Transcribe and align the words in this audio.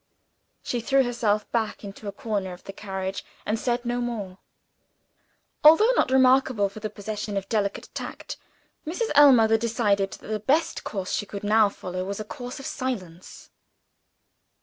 She 0.63 0.81
threw 0.81 1.03
herself 1.03 1.47
back 1.51 1.83
in 1.83 1.93
a 2.01 2.11
corner 2.11 2.53
of 2.53 2.63
the 2.63 2.73
carriage 2.73 3.23
and 3.45 3.59
said 3.59 3.85
no 3.85 4.01
more. 4.01 4.39
Although 5.63 5.91
not 5.95 6.09
remarkable 6.09 6.69
for 6.69 6.79
the 6.79 6.89
possession 6.89 7.37
of 7.37 7.47
delicate 7.49 7.87
tact, 7.93 8.35
Mrs. 8.83 9.11
Ellmother 9.13 9.59
discovered 9.59 9.99
that 10.09 10.13
the 10.27 10.39
best 10.39 10.83
course 10.83 11.11
she 11.11 11.27
could 11.27 11.43
now 11.43 11.69
follow 11.69 12.03
was 12.03 12.19
a 12.19 12.25
course 12.25 12.59
of 12.59 12.65
silence. 12.65 13.51